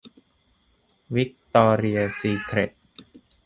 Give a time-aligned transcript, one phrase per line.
[1.15, 2.71] -วิคตอเรียซีเคร็ท